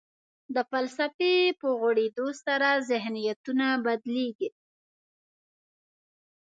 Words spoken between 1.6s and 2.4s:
غوړېدو